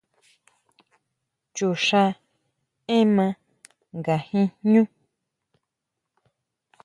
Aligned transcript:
Chuxʼá 1.55 2.03
énma 2.97 3.25
nga 3.97 4.15
jin 4.27 4.47
jñú. 4.63 4.81